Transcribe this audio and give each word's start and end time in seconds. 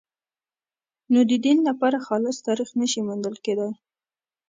نو 1.13 1.19
د 1.29 1.31
دین 1.45 1.57
لپاره 1.69 2.03
خالص 2.07 2.37
تاریخ 2.47 2.69
نه 2.79 2.85
شي 2.91 3.01
موندل 3.07 3.35
کېدای. 3.45 3.71